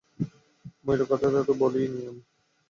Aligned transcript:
ময়ুরের 0.85 1.07
কথা 1.11 1.27
তো 1.47 1.53
বলিইনি 1.61 2.01
আমি। 2.07 2.21